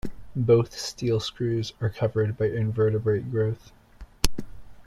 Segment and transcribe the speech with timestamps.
[0.35, 3.71] Both steel screws are covered by invertebrate growth.